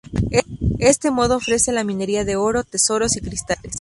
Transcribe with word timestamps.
Este 0.79 1.11
modo 1.11 1.35
ofrece 1.37 1.71
la 1.71 1.83
minería 1.83 2.25
de 2.25 2.35
oro, 2.35 2.63
tesoros 2.63 3.15
y 3.17 3.21
cristales. 3.21 3.69